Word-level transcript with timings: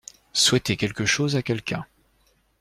Souhaiter 0.33 0.77
quelque 0.77 1.05
chose 1.05 1.35
à 1.35 1.43
quelqu’un. 1.43 1.85